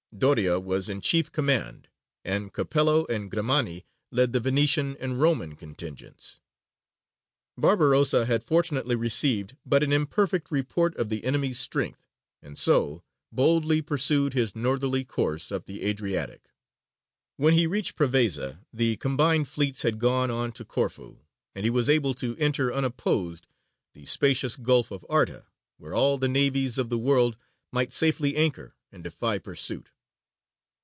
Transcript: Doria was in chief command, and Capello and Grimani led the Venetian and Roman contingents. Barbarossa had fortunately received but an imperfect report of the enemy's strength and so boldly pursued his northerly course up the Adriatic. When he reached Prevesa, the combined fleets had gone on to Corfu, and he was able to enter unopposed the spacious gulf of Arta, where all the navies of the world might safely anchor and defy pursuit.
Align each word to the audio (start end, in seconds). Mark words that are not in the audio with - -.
Doria 0.13 0.59
was 0.59 0.89
in 0.89 0.99
chief 1.01 1.31
command, 1.31 1.87
and 2.23 2.53
Capello 2.53 3.07
and 3.07 3.31
Grimani 3.31 3.85
led 4.11 4.33
the 4.33 4.39
Venetian 4.41 4.95
and 4.97 5.19
Roman 5.21 5.55
contingents. 5.55 6.41
Barbarossa 7.57 8.25
had 8.25 8.43
fortunately 8.43 8.93
received 8.93 9.55
but 9.65 9.81
an 9.83 9.93
imperfect 9.93 10.51
report 10.51 10.95
of 10.97 11.07
the 11.09 11.23
enemy's 11.23 11.59
strength 11.59 12.09
and 12.41 12.59
so 12.59 13.03
boldly 13.31 13.81
pursued 13.81 14.33
his 14.33 14.53
northerly 14.55 15.05
course 15.05 15.49
up 15.51 15.65
the 15.65 15.81
Adriatic. 15.81 16.51
When 17.37 17.53
he 17.53 17.65
reached 17.65 17.95
Prevesa, 17.95 18.59
the 18.71 18.97
combined 18.97 19.47
fleets 19.47 19.81
had 19.83 19.97
gone 19.97 20.29
on 20.29 20.51
to 20.51 20.65
Corfu, 20.65 21.19
and 21.55 21.63
he 21.63 21.71
was 21.71 21.89
able 21.89 22.13
to 22.15 22.35
enter 22.37 22.71
unopposed 22.71 23.47
the 23.93 24.05
spacious 24.05 24.55
gulf 24.57 24.91
of 24.91 25.05
Arta, 25.09 25.45
where 25.77 25.95
all 25.95 26.17
the 26.17 26.27
navies 26.27 26.77
of 26.77 26.89
the 26.89 26.99
world 26.99 27.37
might 27.71 27.93
safely 27.93 28.35
anchor 28.35 28.75
and 28.91 29.03
defy 29.05 29.39
pursuit. 29.39 29.89